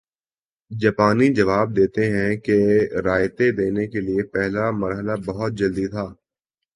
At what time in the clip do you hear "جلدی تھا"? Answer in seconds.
5.53-6.05